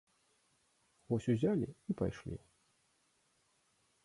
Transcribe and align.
Вось 1.11 1.29
узялі 1.33 1.67
і 1.93 1.97
пайшлі. 2.01 2.37